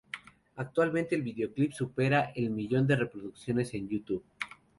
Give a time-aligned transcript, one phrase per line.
[0.55, 4.23] Actualmente el videoclip supera el millón de reproducciones en YouTube.